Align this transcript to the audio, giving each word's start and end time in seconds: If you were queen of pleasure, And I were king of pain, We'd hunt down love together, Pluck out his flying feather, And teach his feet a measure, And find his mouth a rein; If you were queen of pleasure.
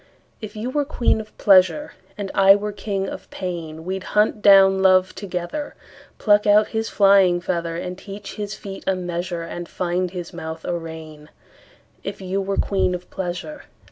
If 0.41 0.55
you 0.55 0.71
were 0.71 0.83
queen 0.83 1.21
of 1.21 1.37
pleasure, 1.37 1.93
And 2.17 2.31
I 2.33 2.55
were 2.55 2.71
king 2.71 3.07
of 3.07 3.29
pain, 3.29 3.85
We'd 3.85 4.03
hunt 4.17 4.41
down 4.41 4.81
love 4.81 5.13
together, 5.13 5.75
Pluck 6.17 6.47
out 6.47 6.69
his 6.69 6.89
flying 6.89 7.39
feather, 7.39 7.75
And 7.77 7.95
teach 7.99 8.33
his 8.33 8.55
feet 8.55 8.83
a 8.87 8.95
measure, 8.95 9.43
And 9.43 9.69
find 9.69 10.09
his 10.09 10.33
mouth 10.33 10.65
a 10.65 10.75
rein; 10.75 11.29
If 12.03 12.19
you 12.19 12.41
were 12.41 12.57
queen 12.57 12.95
of 12.95 13.11
pleasure. 13.11 13.65